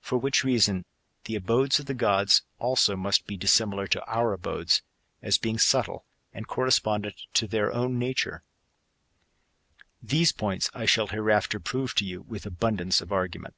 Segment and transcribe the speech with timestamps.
[0.00, 0.84] For which reason
[1.26, 4.82] the abodes of the gods, also, must be dissimilar to our abodes,
[5.22, 8.40] as being subtle, and correspondent to their own nature.^
[10.02, 13.54] These points I shall hereafter prove to you with abundance of argument.